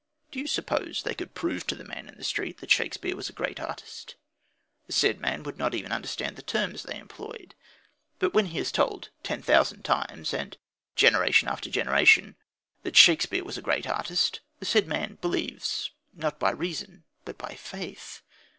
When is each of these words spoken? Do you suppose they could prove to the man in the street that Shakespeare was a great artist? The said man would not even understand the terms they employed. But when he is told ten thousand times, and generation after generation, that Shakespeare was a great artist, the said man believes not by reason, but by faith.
Do 0.31 0.39
you 0.39 0.47
suppose 0.47 1.03
they 1.03 1.13
could 1.13 1.35
prove 1.35 1.67
to 1.67 1.75
the 1.75 1.83
man 1.83 2.09
in 2.09 2.17
the 2.17 2.23
street 2.23 2.57
that 2.57 2.71
Shakespeare 2.71 3.15
was 3.15 3.29
a 3.29 3.33
great 3.33 3.59
artist? 3.59 4.15
The 4.87 4.93
said 4.93 5.19
man 5.19 5.43
would 5.43 5.59
not 5.59 5.75
even 5.75 5.91
understand 5.91 6.35
the 6.37 6.41
terms 6.41 6.81
they 6.81 6.97
employed. 6.97 7.53
But 8.17 8.33
when 8.33 8.47
he 8.47 8.57
is 8.57 8.71
told 8.71 9.11
ten 9.21 9.43
thousand 9.43 9.83
times, 9.85 10.33
and 10.33 10.57
generation 10.95 11.47
after 11.47 11.69
generation, 11.69 12.35
that 12.81 12.97
Shakespeare 12.97 13.43
was 13.43 13.59
a 13.59 13.61
great 13.61 13.85
artist, 13.87 14.39
the 14.59 14.65
said 14.65 14.87
man 14.87 15.19
believes 15.21 15.91
not 16.15 16.39
by 16.39 16.49
reason, 16.49 17.03
but 17.23 17.37
by 17.37 17.53
faith. 17.53 18.23